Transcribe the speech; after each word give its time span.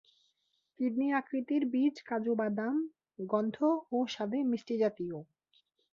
Kidney 0.79 1.07
আকৃতির 1.11 1.63
বীজ 1.73 1.95
কাজু 2.05 2.33
বাদাম 2.35 2.75
গন্ধ 3.23 3.57
ও 3.91 3.97
স্বাদে 4.07 4.39
মিষ্টি-জাতীয়। 4.43 5.17